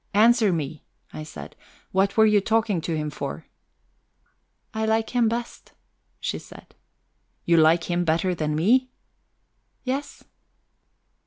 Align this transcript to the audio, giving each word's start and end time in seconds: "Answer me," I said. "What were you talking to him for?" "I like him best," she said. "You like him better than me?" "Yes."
"Answer 0.15 0.51
me," 0.51 0.83
I 1.13 1.21
said. 1.21 1.55
"What 1.91 2.17
were 2.17 2.25
you 2.25 2.41
talking 2.41 2.81
to 2.81 2.97
him 2.97 3.11
for?" 3.11 3.45
"I 4.73 4.83
like 4.87 5.11
him 5.11 5.29
best," 5.29 5.73
she 6.19 6.39
said. 6.39 6.73
"You 7.45 7.57
like 7.57 7.83
him 7.83 8.03
better 8.03 8.33
than 8.33 8.55
me?" 8.55 8.89
"Yes." 9.83 10.23